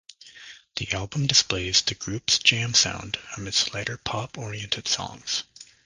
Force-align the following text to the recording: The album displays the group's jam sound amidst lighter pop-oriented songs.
The 0.77 0.91
album 0.93 1.27
displays 1.27 1.83
the 1.83 1.93
group's 1.93 2.39
jam 2.39 2.73
sound 2.73 3.19
amidst 3.37 3.75
lighter 3.75 3.97
pop-oriented 3.97 4.87
songs. 4.87 5.43